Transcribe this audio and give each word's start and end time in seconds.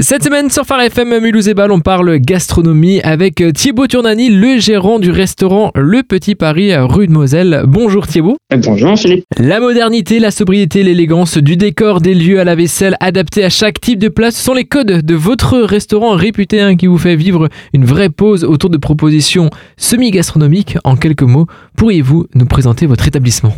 Cette 0.00 0.24
semaine 0.24 0.48
sur 0.48 0.64
Phare 0.64 0.80
FM 0.80 1.20
Mulhouse 1.20 1.48
et 1.48 1.54
Bâle, 1.54 1.70
on 1.70 1.80
parle 1.80 2.16
gastronomie 2.18 3.02
avec 3.02 3.44
Thibaut 3.52 3.86
Turnani, 3.86 4.30
le 4.30 4.58
gérant 4.58 4.98
du 4.98 5.10
restaurant 5.10 5.70
Le 5.74 6.02
Petit 6.02 6.34
Paris 6.34 6.72
à 6.72 6.84
rue 6.84 7.06
de 7.06 7.12
Moselle. 7.12 7.64
Bonjour 7.68 8.06
Thibaut. 8.06 8.38
Bonjour 8.50 8.98
Philippe. 8.98 9.26
La 9.38 9.60
modernité, 9.60 10.18
la 10.18 10.30
sobriété, 10.30 10.82
l'élégance 10.82 11.36
du 11.36 11.58
décor, 11.58 12.00
des 12.00 12.14
lieux 12.14 12.40
à 12.40 12.44
la 12.44 12.54
vaisselle 12.54 12.96
adaptés 13.00 13.44
à 13.44 13.50
chaque 13.50 13.82
type 13.82 13.98
de 13.98 14.08
plat, 14.08 14.30
ce 14.30 14.42
sont 14.42 14.54
les 14.54 14.64
codes 14.64 15.02
de 15.02 15.14
votre 15.14 15.58
restaurant 15.58 16.12
réputé 16.12 16.62
hein, 16.62 16.74
qui 16.74 16.86
vous 16.86 16.96
fait 16.98 17.14
vivre 17.14 17.50
une 17.74 17.84
vraie 17.84 18.08
pause 18.08 18.44
autour 18.44 18.70
de 18.70 18.78
propositions 18.78 19.50
semi-gastronomiques. 19.76 20.78
En 20.84 20.96
quelques 20.96 21.20
mots, 21.20 21.46
pourriez-vous 21.76 22.28
nous 22.34 22.46
présenter 22.46 22.86
votre 22.86 23.06
établissement? 23.06 23.52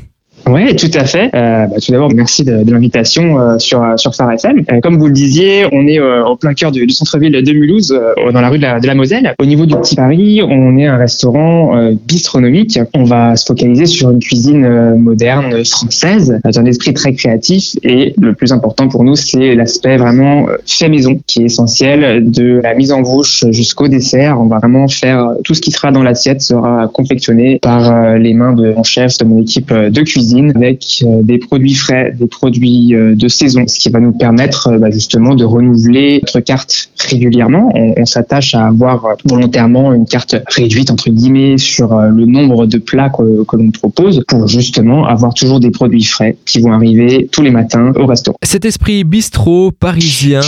Oui, 0.46 0.76
tout 0.76 0.90
à 0.94 1.04
fait. 1.04 1.30
Euh, 1.34 1.66
bah, 1.66 1.76
tout 1.84 1.90
d'abord, 1.90 2.12
merci 2.14 2.44
de, 2.44 2.62
de 2.62 2.72
l'invitation 2.72 3.40
euh, 3.40 3.58
sur 3.58 3.82
sur 3.96 4.14
Phare 4.14 4.32
FM. 4.32 4.64
Euh, 4.70 4.80
comme 4.80 4.98
vous 4.98 5.06
le 5.06 5.12
disiez, 5.12 5.64
on 5.72 5.86
est 5.86 5.98
euh, 5.98 6.24
au 6.24 6.36
plein 6.36 6.54
cœur 6.54 6.70
du, 6.70 6.86
du 6.86 6.92
centre-ville 6.92 7.32
de 7.32 7.52
Mulhouse, 7.52 7.92
euh, 7.92 8.32
dans 8.32 8.40
la 8.40 8.50
rue 8.50 8.58
de 8.58 8.62
la, 8.62 8.80
de 8.80 8.86
la, 8.86 8.94
Moselle. 8.94 9.34
Au 9.38 9.46
niveau 9.46 9.64
du 9.66 9.74
Petit 9.76 9.96
Paris, 9.96 10.42
on 10.42 10.76
est 10.76 10.86
un 10.86 10.96
restaurant 10.96 11.72
bistronomique. 12.06 12.78
On 12.94 13.04
va 13.04 13.36
se 13.36 13.46
focaliser 13.46 13.86
sur 13.86 14.10
une 14.10 14.20
cuisine 14.20 14.94
moderne 14.96 15.64
française, 15.64 16.38
dans 16.44 16.58
un 16.58 16.64
esprit 16.66 16.94
très 16.94 17.14
créatif. 17.14 17.76
Et 17.82 18.14
le 18.20 18.34
plus 18.34 18.52
important 18.52 18.88
pour 18.88 19.04
nous, 19.04 19.16
c'est 19.16 19.54
l'aspect 19.54 19.96
vraiment 19.96 20.46
fait 20.66 20.88
maison, 20.88 21.18
qui 21.26 21.42
est 21.42 21.46
essentiel 21.46 22.30
de 22.30 22.60
la 22.62 22.74
mise 22.74 22.92
en 22.92 23.00
bouche 23.00 23.44
jusqu'au 23.50 23.88
dessert. 23.88 24.40
On 24.40 24.46
va 24.46 24.58
vraiment 24.58 24.88
faire 24.88 25.30
tout 25.44 25.54
ce 25.54 25.60
qui 25.60 25.70
sera 25.70 25.90
dans 25.90 26.02
l'assiette 26.02 26.42
sera 26.42 26.88
confectionné 26.92 27.58
par 27.60 28.16
les 28.16 28.34
mains 28.34 28.52
de 28.52 28.72
mon 28.72 28.82
chef, 28.82 29.18
de 29.18 29.24
mon 29.24 29.40
équipe 29.42 29.72
de 29.72 30.02
cuisine 30.02 30.33
avec 30.54 31.02
euh, 31.02 31.22
des 31.22 31.38
produits 31.38 31.74
frais, 31.74 32.14
des 32.18 32.26
produits 32.26 32.94
euh, 32.94 33.14
de 33.14 33.28
saison, 33.28 33.64
ce 33.66 33.78
qui 33.78 33.88
va 33.90 34.00
nous 34.00 34.12
permettre 34.12 34.68
euh, 34.68 34.78
bah, 34.78 34.90
justement 34.90 35.34
de 35.34 35.44
renouveler 35.44 36.20
notre 36.22 36.40
carte 36.40 36.90
régulièrement. 37.08 37.70
On, 37.74 38.04
s'attache 38.04 38.54
à 38.54 38.66
avoir 38.66 39.16
volontairement 39.24 39.94
une 39.94 40.04
carte 40.04 40.36
réduite 40.48 40.90
entre 40.90 41.08
guillemets 41.08 41.56
sur 41.56 41.98
le 41.98 42.26
nombre 42.26 42.66
de 42.66 42.76
plats 42.76 43.08
que, 43.08 43.44
que 43.44 43.56
l'on 43.56 43.70
propose 43.70 44.22
pour 44.28 44.46
justement 44.46 45.06
avoir 45.06 45.32
toujours 45.32 45.58
des 45.58 45.70
produits 45.70 46.04
frais 46.04 46.36
qui 46.44 46.60
vont 46.60 46.72
arriver 46.72 47.26
tous 47.32 47.40
les 47.40 47.50
matins 47.50 47.92
au 47.96 48.04
restaurant. 48.04 48.36
Cet 48.42 48.66
esprit 48.66 49.04
bistrot 49.04 49.72
parisien, 49.72 50.42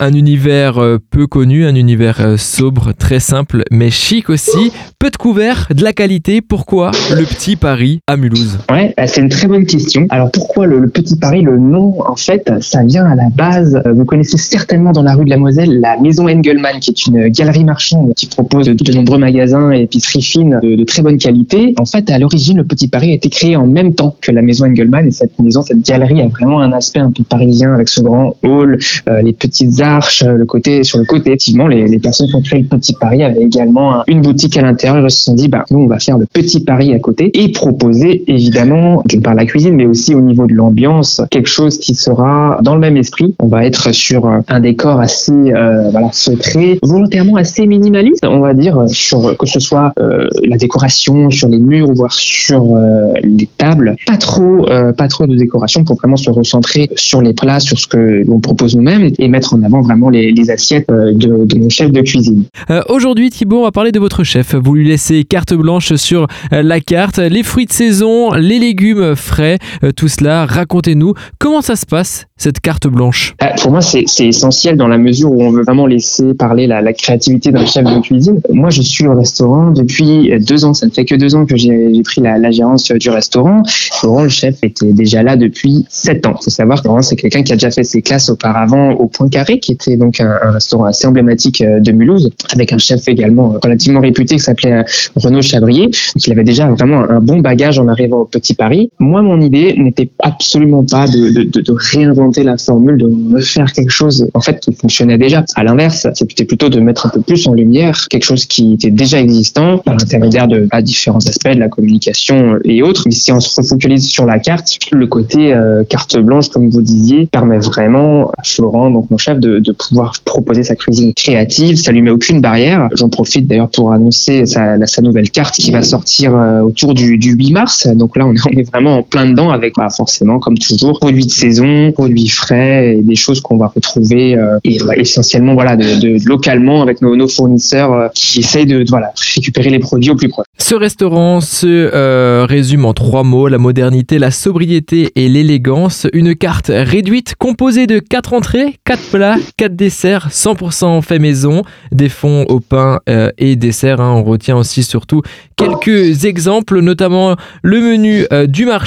un 0.00 0.12
univers 0.14 0.80
peu 1.10 1.26
connu, 1.26 1.66
un 1.66 1.74
univers 1.74 2.38
sobre, 2.38 2.92
très 2.92 3.20
simple 3.20 3.62
mais 3.70 3.90
chic 3.90 4.30
aussi, 4.30 4.72
peu 4.98 5.10
de 5.10 5.16
couverts, 5.16 5.68
de 5.70 5.82
la 5.82 5.92
qualité. 5.92 6.40
Pourquoi 6.40 6.92
le 7.10 7.24
petit 7.24 7.56
Paris 7.56 8.00
à 8.06 8.16
Mulhouse? 8.16 8.58
Ouais, 8.70 8.94
bah, 8.96 9.06
c'est 9.06 9.20
une 9.20 9.28
très 9.32 9.48
bonne 9.48 9.66
question. 9.66 10.06
Alors 10.10 10.30
pourquoi 10.30 10.66
le, 10.66 10.88
Petit 10.88 11.16
Paris 11.16 11.42
Le 11.42 11.58
nom, 11.58 11.94
en 12.06 12.16
fait, 12.16 12.50
ça 12.60 12.84
vient 12.84 13.06
à 13.06 13.14
la 13.14 13.28
base. 13.30 13.80
Euh, 13.86 13.92
vous 13.92 14.04
connaissez 14.04 14.36
certainement 14.36 14.92
dans 14.92 15.02
la 15.02 15.14
rue 15.14 15.24
de 15.24 15.30
la 15.30 15.36
Moselle 15.36 15.80
la 15.80 15.98
Maison 15.98 16.28
Engelmann, 16.28 16.80
qui 16.80 16.90
est 16.90 17.06
une 17.06 17.28
galerie 17.28 17.64
marchande 17.64 18.12
qui 18.14 18.26
propose 18.26 18.66
de, 18.66 18.92
nombreux 18.92 19.18
magasins 19.18 19.72
et 19.72 19.82
épiceries 19.82 20.22
fines 20.22 20.60
de, 20.62 20.84
très 20.84 21.02
bonne 21.02 21.18
qualité. 21.18 21.74
En 21.78 21.86
fait, 21.86 22.10
à 22.10 22.18
l'origine, 22.18 22.58
le 22.58 22.64
Petit 22.64 22.88
Paris 22.88 23.10
a 23.10 23.14
été 23.14 23.28
créé 23.28 23.56
en 23.56 23.66
même 23.66 23.94
temps 23.94 24.16
que 24.20 24.32
la 24.32 24.42
Maison 24.42 24.66
Engelmann 24.66 25.06
et 25.06 25.10
cette 25.10 25.38
maison, 25.38 25.62
cette 25.62 25.86
galerie 25.86 26.20
a 26.20 26.28
vraiment 26.28 26.60
un 26.60 26.72
aspect 26.72 27.00
un 27.00 27.10
peu 27.10 27.22
parisien 27.22 27.74
avec 27.74 27.88
ce 27.88 28.00
grand 28.02 28.36
hall, 28.42 28.78
euh, 29.08 29.22
les 29.22 29.32
petites 29.32 29.80
arches, 29.80 30.22
le 30.24 30.44
côté 30.44 30.84
sur 30.84 30.98
le 30.98 31.04
côté. 31.04 31.30
Effectivement, 31.30 31.68
les, 31.68 31.86
les, 31.86 31.98
personnes 31.98 32.28
qui 32.28 32.36
ont 32.36 32.42
créé 32.42 32.60
le 32.60 32.66
Petit 32.66 32.94
Paris 32.94 33.22
avaient 33.22 33.42
également 33.42 34.02
une 34.06 34.20
boutique 34.20 34.56
à 34.56 34.62
l'intérieur. 34.62 35.04
Ils 35.04 35.10
se 35.10 35.24
sont 35.24 35.34
dit, 35.34 35.48
bah 35.48 35.64
nous, 35.70 35.80
on 35.80 35.86
va 35.86 35.98
faire 35.98 36.18
le 36.18 36.26
Petit 36.26 36.60
Paris 36.60 36.92
à 36.92 36.98
côté 36.98 37.30
et 37.34 37.50
proposer 37.50 38.24
évidemment 38.26 39.02
par 39.22 39.34
la 39.34 39.44
cuisine, 39.44 39.74
mais 39.74 39.86
aussi 39.86 40.14
au 40.14 40.20
niveau 40.20 40.46
de 40.46 40.54
l'ambiance, 40.54 41.20
quelque 41.30 41.48
chose 41.48 41.78
qui 41.78 41.94
sera 41.94 42.58
dans 42.62 42.74
le 42.74 42.80
même 42.80 42.96
esprit. 42.96 43.34
On 43.40 43.48
va 43.48 43.64
être 43.64 43.92
sur 43.92 44.26
un 44.26 44.60
décor 44.60 45.00
assez 45.00 45.32
euh, 45.32 45.90
secret, 46.12 46.78
volontairement 46.82 47.36
assez 47.36 47.66
minimaliste, 47.66 48.24
on 48.26 48.40
va 48.40 48.54
dire, 48.54 48.84
sur 48.88 49.36
que 49.36 49.46
ce 49.46 49.60
soit 49.60 49.92
euh, 49.98 50.28
la 50.44 50.56
décoration 50.56 51.30
sur 51.30 51.48
les 51.48 51.58
murs 51.58 51.88
ou 51.88 51.94
voire 51.94 52.12
sur 52.12 52.76
euh, 52.76 53.12
les 53.22 53.48
tables. 53.58 53.96
Pas 54.06 54.16
trop, 54.16 54.68
euh, 54.68 54.92
pas 54.92 55.08
trop 55.08 55.26
de 55.26 55.36
décoration 55.36 55.84
pour 55.84 55.96
vraiment 55.96 56.16
se 56.16 56.30
recentrer 56.30 56.90
sur 56.96 57.22
les 57.22 57.32
plats, 57.32 57.60
sur 57.60 57.78
ce 57.78 57.86
que 57.86 58.22
l'on 58.26 58.40
propose 58.40 58.76
nous-mêmes 58.76 59.10
et 59.18 59.28
mettre 59.28 59.54
en 59.54 59.62
avant 59.62 59.80
vraiment 59.82 60.10
les, 60.10 60.50
assiettes 60.50 60.90
euh, 60.90 61.12
de, 61.14 61.44
de, 61.44 61.58
mon 61.58 61.68
chef 61.68 61.92
de 61.92 62.00
cuisine. 62.00 62.44
Aujourd'hui, 62.88 63.30
Thibaut, 63.30 63.60
on 63.60 63.62
va 63.62 63.70
parler 63.70 63.92
de 63.92 64.00
votre 64.00 64.24
chef. 64.24 64.54
Vous 64.54 64.74
lui 64.74 64.88
laissez 64.88 65.24
carte 65.24 65.54
blanche 65.54 65.94
sur 65.94 66.26
la 66.50 66.80
carte, 66.80 67.18
les 67.18 67.42
fruits 67.42 67.66
de 67.66 67.72
saison, 67.72 68.32
les 68.32 68.58
légumes 68.58 69.11
frais, 69.14 69.58
euh, 69.84 69.92
tout 69.92 70.08
cela. 70.08 70.46
Racontez-nous 70.46 71.14
comment 71.38 71.62
ça 71.62 71.76
se 71.76 71.86
passe, 71.86 72.26
cette 72.36 72.60
carte 72.60 72.86
blanche. 72.86 73.34
Euh, 73.42 73.46
pour 73.60 73.70
moi, 73.70 73.80
c'est 73.80 74.04
essentiel 74.20 74.76
dans 74.76 74.88
la 74.88 74.98
mesure 74.98 75.30
où 75.30 75.42
on 75.42 75.50
veut 75.50 75.62
vraiment 75.62 75.86
laisser 75.86 76.34
parler 76.34 76.66
la, 76.66 76.92
créativité 76.92 77.50
d'un 77.50 77.64
chef 77.64 77.84
de 77.84 78.00
cuisine. 78.00 78.40
Moi, 78.50 78.70
je 78.70 78.82
suis 78.82 79.06
au 79.06 79.14
restaurant 79.14 79.70
depuis 79.70 80.30
deux 80.40 80.64
ans. 80.64 80.74
Ça 80.74 80.86
ne 80.86 80.90
fait 80.90 81.04
que 81.04 81.14
deux 81.14 81.34
ans 81.34 81.46
que 81.46 81.56
j'ai 81.56 82.02
pris 82.04 82.20
la, 82.20 82.50
gérance 82.50 82.90
du 82.92 83.10
restaurant. 83.10 83.62
Laurent, 84.02 84.24
le 84.24 84.28
chef, 84.28 84.56
était 84.62 84.92
déjà 84.92 85.22
là 85.22 85.36
depuis 85.36 85.86
sept 85.88 86.26
ans. 86.26 86.34
Il 86.40 86.44
faut 86.44 86.50
savoir 86.50 86.82
que 86.82 86.88
Laurent, 86.88 87.02
c'est 87.02 87.16
quelqu'un 87.16 87.42
qui 87.42 87.52
a 87.52 87.56
déjà 87.56 87.70
fait 87.70 87.84
ses 87.84 88.02
classes 88.02 88.28
auparavant 88.28 88.92
au 88.92 89.06
Point 89.06 89.28
Carré, 89.28 89.58
qui 89.58 89.72
était 89.72 89.96
donc 89.96 90.20
un, 90.20 90.38
un 90.42 90.50
restaurant 90.50 90.84
assez 90.84 91.06
emblématique 91.06 91.60
euh, 91.60 91.80
de 91.80 91.92
Mulhouse, 91.92 92.30
avec 92.52 92.72
un 92.72 92.78
chef 92.78 93.08
également 93.08 93.56
relativement 93.62 94.00
réputé 94.00 94.36
qui 94.36 94.42
s'appelait 94.42 94.84
Renaud 95.16 95.42
Chabrier. 95.42 95.86
Donc, 95.86 96.26
il 96.26 96.32
avait 96.32 96.44
déjà 96.44 96.68
vraiment 96.68 97.08
un 97.08 97.20
bon 97.20 97.38
bagage 97.38 97.78
en 97.78 97.88
arrivant 97.88 98.18
au 98.18 98.24
Petit 98.24 98.54
Paris. 98.54 98.90
Moi, 99.02 99.20
mon 99.20 99.40
idée 99.40 99.74
n'était 99.76 100.10
absolument 100.20 100.84
pas 100.84 101.08
de, 101.08 101.42
de, 101.42 101.60
de, 101.60 101.72
réinventer 101.72 102.44
la 102.44 102.56
formule, 102.56 102.96
de 102.98 103.34
refaire 103.34 103.72
quelque 103.72 103.90
chose 103.90 104.28
en 104.32 104.40
fait 104.40 104.60
qui 104.60 104.72
fonctionnait 104.72 105.18
déjà. 105.18 105.44
À 105.56 105.64
l'inverse, 105.64 106.06
c'était 106.14 106.44
plutôt 106.44 106.68
de 106.68 106.78
mettre 106.78 107.06
un 107.06 107.08
peu 107.08 107.20
plus 107.20 107.48
en 107.48 107.54
lumière 107.54 108.06
quelque 108.08 108.22
chose 108.22 108.46
qui 108.46 108.74
était 108.74 108.92
déjà 108.92 109.20
existant 109.20 109.78
par 109.78 109.96
l'intermédiaire 109.96 110.46
de 110.46 110.68
bah, 110.70 110.82
différents 110.82 111.18
aspects 111.26 111.48
de 111.48 111.58
la 111.58 111.68
communication 111.68 112.58
et 112.64 112.82
autres. 112.84 113.02
Mais 113.06 113.12
si 113.12 113.32
on 113.32 113.40
se 113.40 113.60
focalise 113.62 114.06
sur 114.06 114.24
la 114.24 114.38
carte, 114.38 114.78
le 114.92 115.06
côté 115.08 115.52
euh, 115.52 115.82
carte 115.82 116.16
blanche, 116.18 116.50
comme 116.50 116.70
vous 116.70 116.82
disiez, 116.82 117.26
permet 117.26 117.58
vraiment 117.58 118.30
à 118.38 118.44
Florent, 118.44 118.90
donc 118.90 119.10
mon 119.10 119.18
chef, 119.18 119.40
de, 119.40 119.58
de 119.58 119.72
pouvoir 119.72 120.12
proposer 120.24 120.62
sa 120.62 120.76
cuisine 120.76 121.12
créative. 121.12 121.76
Ça 121.76 121.90
lui 121.90 122.02
met 122.02 122.10
aucune 122.10 122.40
barrière. 122.40 122.88
J'en 122.92 123.08
profite 123.08 123.48
d'ailleurs 123.48 123.70
pour 123.70 123.92
annoncer 123.92 124.46
sa, 124.46 124.86
sa, 124.86 125.02
nouvelle 125.02 125.30
carte 125.30 125.56
qui 125.56 125.72
va 125.72 125.82
sortir 125.82 126.36
euh, 126.36 126.60
autour 126.60 126.94
du, 126.94 127.18
du 127.18 127.32
8 127.32 127.52
mars. 127.52 127.88
Donc 127.88 128.16
là, 128.16 128.26
on 128.26 128.34
est, 128.34 128.60
est 128.60 128.70
en 128.92 129.02
plein 129.02 129.26
dedans 129.26 129.50
avec 129.50 129.74
bah, 129.76 129.88
forcément, 129.90 130.38
comme 130.38 130.58
toujours, 130.58 130.98
produits 131.00 131.26
de 131.26 131.30
saison, 131.30 131.92
produits 131.92 132.28
frais 132.28 132.96
et 132.96 133.02
des 133.02 133.16
choses 133.16 133.40
qu'on 133.40 133.56
va 133.56 133.68
retrouver 133.68 134.36
euh, 134.36 134.58
et 134.64 134.78
bah, 134.78 134.96
essentiellement 134.96 135.54
voilà 135.54 135.76
de, 135.76 136.26
localement 136.26 136.82
avec 136.82 137.02
nos, 137.02 137.16
nos 137.16 137.28
fournisseurs 137.28 137.92
euh, 137.92 138.08
qui 138.14 138.40
essayent 138.40 138.66
de, 138.66 138.84
voilà 138.88 139.12
récupérer 139.34 139.70
les 139.70 139.78
produits 139.78 140.10
au 140.10 140.16
plus 140.16 140.28
proche. 140.28 140.46
Ce 140.58 140.74
restaurant 140.74 141.40
se 141.40 141.66
euh, 141.66 142.46
résume 142.48 142.84
en 142.84 142.94
trois 142.94 143.22
mots 143.22 143.48
la 143.48 143.58
modernité, 143.58 144.18
la 144.18 144.30
sobriété 144.30 145.10
et 145.16 145.28
l'élégance. 145.28 146.06
Une 146.12 146.34
carte 146.34 146.70
réduite 146.72 147.34
composée 147.36 147.86
de 147.86 147.98
quatre 147.98 148.32
entrées, 148.34 148.76
quatre 148.84 149.02
plats, 149.10 149.36
quatre 149.56 149.76
desserts, 149.76 150.28
100% 150.30 151.02
fait 151.02 151.18
maison, 151.18 151.62
des 151.90 152.08
fonds 152.08 152.44
au 152.48 152.60
pain 152.60 153.00
et 153.38 153.56
desserts. 153.56 154.00
Hein. 154.00 154.14
On 154.16 154.24
retient 154.24 154.56
aussi 154.56 154.82
surtout 154.82 155.22
quelques 155.56 156.24
exemples, 156.24 156.80
notamment 156.80 157.36
le 157.62 157.80
menu 157.80 158.26
du 158.48 158.66
marché, 158.66 158.81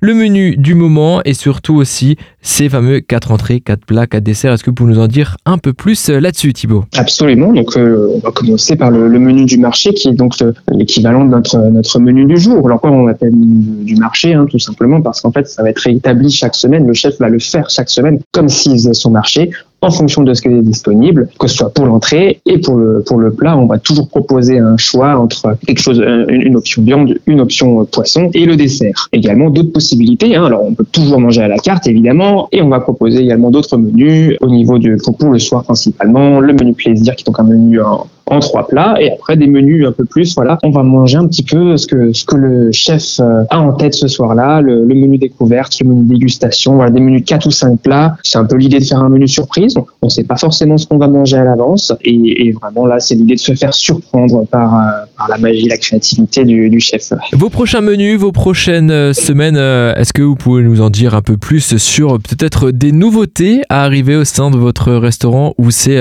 le 0.00 0.14
menu 0.14 0.56
du 0.56 0.74
moment 0.74 1.20
et 1.24 1.34
surtout 1.34 1.74
aussi 1.74 2.16
ces 2.42 2.68
fameux 2.68 3.00
quatre 3.00 3.30
entrées, 3.30 3.60
quatre 3.60 3.84
plats, 3.84 4.06
quatre 4.06 4.24
desserts. 4.24 4.52
Est-ce 4.52 4.64
que 4.64 4.70
vous 4.70 4.74
pouvez 4.74 4.94
nous 4.94 5.00
en 5.00 5.06
dire 5.06 5.36
un 5.46 5.58
peu 5.58 5.72
plus 5.72 6.08
là-dessus, 6.08 6.52
Thibaut? 6.52 6.84
Absolument. 6.96 7.52
Donc, 7.52 7.76
euh, 7.76 8.08
on 8.14 8.18
va 8.18 8.30
commencer 8.30 8.76
par 8.76 8.90
le, 8.90 9.08
menu 9.18 9.44
du 9.44 9.58
marché, 9.58 9.92
qui 9.94 10.08
est 10.08 10.12
donc 10.12 10.34
l'équivalent 10.70 11.24
de 11.24 11.70
notre 11.70 11.98
menu 11.98 12.24
du 12.24 12.36
jour. 12.36 12.66
Alors, 12.66 12.80
on 12.84 13.06
l'appelle 13.06 13.32
du 13.34 13.96
marché, 13.96 14.34
hein, 14.34 14.46
tout 14.50 14.58
simplement, 14.58 15.00
parce 15.00 15.20
qu'en 15.20 15.32
fait, 15.32 15.48
ça 15.48 15.62
va 15.62 15.70
être 15.70 15.80
réétabli 15.80 16.30
chaque 16.30 16.54
semaine. 16.54 16.86
Le 16.86 16.94
chef 16.94 17.18
va 17.18 17.28
le 17.28 17.38
faire 17.38 17.70
chaque 17.70 17.90
semaine, 17.90 18.20
comme 18.32 18.48
s'il 18.48 18.72
faisait 18.72 18.94
son 18.94 19.10
marché 19.10 19.50
en 19.82 19.90
fonction 19.90 20.22
de 20.22 20.32
ce 20.32 20.42
qui 20.42 20.48
est 20.48 20.62
disponible, 20.62 21.28
que 21.38 21.48
ce 21.48 21.56
soit 21.56 21.70
pour 21.70 21.86
l'entrée 21.86 22.40
et 22.46 22.58
pour 22.58 22.76
le 22.76 23.02
pour 23.02 23.18
le 23.18 23.32
plat, 23.32 23.56
on 23.58 23.66
va 23.66 23.78
toujours 23.78 24.08
proposer 24.08 24.58
un 24.58 24.76
choix 24.76 25.18
entre 25.18 25.56
quelque 25.66 25.80
chose, 25.80 26.02
une 26.28 26.56
option 26.56 26.82
viande, 26.82 27.18
une 27.26 27.40
option 27.40 27.84
poisson 27.84 28.30
et 28.32 28.46
le 28.46 28.56
dessert. 28.56 29.08
Également 29.12 29.50
d'autres 29.50 29.72
possibilités. 29.72 30.36
Hein. 30.36 30.44
Alors 30.44 30.64
on 30.64 30.74
peut 30.74 30.86
toujours 30.90 31.18
manger 31.18 31.42
à 31.42 31.48
la 31.48 31.58
carte 31.58 31.86
évidemment, 31.86 32.48
et 32.52 32.62
on 32.62 32.68
va 32.68 32.80
proposer 32.80 33.18
également 33.20 33.50
d'autres 33.50 33.76
menus 33.76 34.36
au 34.40 34.48
niveau 34.48 34.78
du 34.78 34.96
pour 35.18 35.30
le 35.30 35.38
soir 35.38 35.64
principalement, 35.64 36.40
le 36.40 36.52
menu 36.52 36.72
plaisir 36.74 37.16
qui 37.16 37.22
est 37.22 37.26
donc 37.26 37.40
un 37.40 37.44
menu 37.44 37.80
en 37.80 38.06
en 38.26 38.40
trois 38.40 38.66
plats 38.66 38.94
et 39.00 39.12
après 39.12 39.36
des 39.36 39.46
menus 39.46 39.86
un 39.86 39.92
peu 39.92 40.04
plus. 40.04 40.34
Voilà, 40.34 40.58
on 40.62 40.70
va 40.70 40.82
manger 40.82 41.18
un 41.18 41.26
petit 41.26 41.42
peu 41.42 41.76
ce 41.76 41.86
que 41.86 42.12
ce 42.12 42.24
que 42.24 42.36
le 42.36 42.72
chef 42.72 43.20
euh, 43.20 43.44
a 43.50 43.60
en 43.60 43.72
tête 43.72 43.94
ce 43.94 44.08
soir-là, 44.08 44.60
le, 44.60 44.84
menu 44.84 45.18
découverte, 45.18 45.78
le 45.80 45.88
menu 45.88 46.04
dégustation, 46.04 46.76
voilà, 46.76 46.90
des 46.90 47.00
menus 47.00 47.24
quatre 47.26 47.46
ou 47.46 47.50
cinq 47.50 47.80
plats. 47.80 48.16
C'est 48.22 48.38
un 48.38 48.44
peu 48.44 48.56
l'idée 48.56 48.78
de 48.78 48.84
faire 48.84 49.00
un 49.00 49.08
menu 49.08 49.28
surprise. 49.28 49.76
On 49.76 50.06
ne 50.06 50.10
sait 50.10 50.24
pas 50.24 50.36
forcément 50.36 50.78
ce 50.78 50.86
qu'on 50.86 50.98
va 50.98 51.08
manger 51.08 51.36
à 51.36 51.44
l'avance 51.44 51.92
et, 52.02 52.48
et, 52.48 52.52
vraiment 52.52 52.86
là, 52.86 53.00
c'est 53.00 53.14
l'idée 53.14 53.34
de 53.34 53.40
se 53.40 53.54
faire 53.54 53.74
surprendre 53.74 54.46
par, 54.46 54.74
euh, 54.74 55.04
par 55.16 55.28
la 55.28 55.38
magie, 55.38 55.68
la 55.68 55.78
créativité 55.78 56.44
du, 56.44 56.70
du 56.70 56.80
chef. 56.80 57.12
Vos 57.32 57.50
prochains 57.50 57.80
menus, 57.80 58.18
vos 58.18 58.32
prochaines 58.32 58.90
euh, 58.90 59.12
semaines, 59.12 59.56
est-ce 59.56 60.12
que 60.12 60.22
vous 60.22 60.36
pouvez 60.36 60.62
nous 60.62 60.80
en 60.80 60.90
dire 60.90 61.14
un 61.14 61.22
peu 61.22 61.36
plus 61.36 61.76
sur 61.76 62.18
peut-être 62.18 62.70
des 62.70 62.92
nouveautés 62.92 63.62
à 63.68 63.84
arriver 63.84 64.16
au 64.16 64.24
sein 64.24 64.50
de 64.50 64.56
votre 64.56 64.92
restaurant 64.92 65.54
ou 65.58 65.70
c'est 65.70 66.00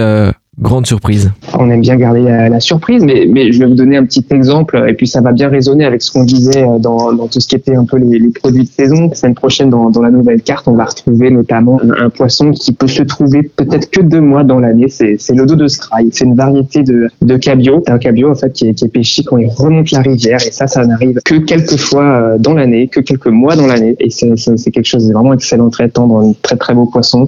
grande 0.62 0.86
surprise 0.86 1.32
On 1.58 1.70
aime 1.70 1.82
bien 1.82 1.96
garder 1.96 2.22
la, 2.22 2.60
surprise, 2.60 3.04
mais, 3.04 3.26
mais, 3.28 3.52
je 3.52 3.60
vais 3.60 3.66
vous 3.66 3.76
donner 3.76 3.98
un 3.98 4.06
petit 4.06 4.26
exemple, 4.30 4.84
et 4.88 4.94
puis 4.94 5.08
ça 5.08 5.20
va 5.22 5.32
bien 5.32 5.50
résonner 5.50 5.86
avec 5.86 6.02
ce 6.02 6.12
qu'on 6.12 6.24
disait 6.24 6.64
euh, 6.64 6.78
dans, 6.78 7.16
tout 7.28 7.40
ce 7.40 7.48
qui 7.48 7.56
était 7.56 7.76
un 7.76 7.86
peu 7.86 7.98
les, 7.98 8.30
produits 8.30 8.64
de 8.64 8.70
saison. 8.70 9.08
La 9.10 9.16
semaine 9.16 9.36
prochaine, 9.36 9.70
dans, 9.70 9.90
la 10.02 10.12
nouvelle 10.12 10.42
carte, 10.42 10.68
on 10.68 10.74
va 10.74 10.86
retrouver 10.86 11.32
notamment 11.32 11.80
un, 11.98 12.10
poisson 12.10 12.52
qui 12.52 12.74
peut 12.74 12.88
se 12.88 13.04
trouver 13.04 13.44
peut-être 13.44 13.90
que 13.90 14.02
deux 14.02 14.22
mois 14.22 14.44
dans 14.44 14.60
l'année. 14.60 14.88
C'est, 14.90 15.18
le 15.34 15.46
dos 15.46 15.56
de 15.56 15.68
skraï. 15.68 16.10
C'est 16.12 16.26
une 16.26 16.36
variété 16.36 16.84
de, 16.84 17.08
de 17.22 17.38
cabillaud. 17.38 17.84
C'est 17.86 17.94
un 17.94 17.98
cabillaud 17.98 18.32
en 18.32 18.36
fait 18.36 18.52
qui 18.52 18.68
est, 18.68 18.92
pêché 18.92 19.24
quand 19.24 19.38
il 19.38 19.48
remonte 19.48 19.92
la 19.92 20.02
rivière, 20.02 20.40
et 20.46 20.52
ça, 20.52 20.68
ça 20.68 20.86
n'arrive 20.86 21.20
que 21.24 21.36
quelques 21.36 21.78
fois 21.78 22.04
euh, 22.04 22.38
dans 22.38 22.54
l'année, 22.54 22.88
que 22.88 23.00
quelques 23.00 23.28
mois 23.28 23.56
dans 23.56 23.68
l'année, 23.68 23.96
et 24.00 24.10
c'est, 24.10 24.36
quelque 24.72 24.86
chose 24.86 25.08
de 25.08 25.14
vraiment 25.14 25.34
excellent, 25.34 25.70
très 25.70 25.90
tendre, 25.90 26.20
un 26.20 26.34
très 26.42 26.58
très 26.58 26.74
beau 26.74 26.86
poisson 26.86 27.28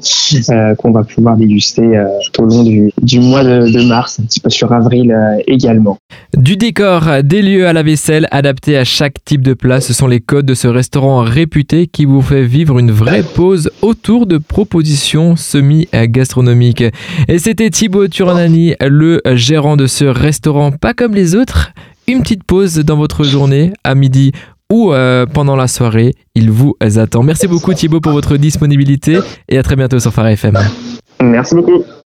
euh, 0.49 0.75
qu'on 0.75 0.91
va 0.91 1.03
pouvoir 1.03 1.37
déguster 1.37 2.03
tout 2.33 2.43
au 2.43 2.45
long 2.45 2.63
du, 2.63 2.91
du 3.01 3.19
mois 3.23 3.43
de, 3.43 3.87
mars, 3.87 4.19
un 4.19 4.25
petit 4.25 4.39
peu 4.39 4.49
sur 4.49 4.71
avril 4.71 5.11
euh, 5.11 5.41
également. 5.47 5.97
Du 6.35 6.57
décor, 6.57 7.23
des 7.23 7.41
lieux 7.41 7.67
à 7.67 7.73
la 7.73 7.83
vaisselle 7.83 8.27
adaptés 8.31 8.77
à 8.77 8.83
chaque 8.83 9.23
type 9.25 9.41
de 9.41 9.53
plat, 9.53 9.81
ce 9.81 9.93
sont 9.93 10.07
les 10.07 10.19
codes 10.19 10.45
de 10.45 10.53
ce 10.53 10.67
restaurant 10.67 11.21
réputé 11.21 11.87
qui 11.87 12.05
vous 12.05 12.21
fait 12.21 12.43
vivre 12.43 12.79
une 12.79 12.91
vraie 12.91 13.23
pause 13.23 13.71
autour 13.81 14.25
de 14.25 14.37
propositions 14.37 15.35
semi-gastronomiques. 15.35 16.83
Et 17.27 17.39
c'était 17.39 17.69
Thibaut 17.69 18.07
Turanani, 18.07 18.75
le 18.81 19.21
gérant 19.33 19.77
de 19.77 19.87
ce 19.87 20.05
restaurant 20.05 20.71
pas 20.71 20.93
comme 20.93 21.13
les 21.13 21.35
autres. 21.35 21.71
Une 22.07 22.21
petite 22.21 22.43
pause 22.43 22.75
dans 22.79 22.97
votre 22.97 23.23
journée 23.23 23.71
à 23.85 23.95
midi 23.95 24.33
ou 24.71 24.91
euh, 24.91 25.25
pendant 25.25 25.55
la 25.55 25.67
soirée, 25.67 26.15
il 26.35 26.51
vous 26.51 26.75
attend. 26.81 27.23
Merci 27.23 27.47
beaucoup 27.47 27.73
Thibaut 27.73 28.01
pour 28.01 28.11
votre 28.11 28.37
disponibilité 28.37 29.19
et 29.47 29.57
à 29.57 29.63
très 29.63 29.75
bientôt 29.75 29.99
sur 29.99 30.11
Phare 30.11 30.27
FM. 30.27 30.57
Merci 31.21 31.55
beaucoup. 31.55 31.83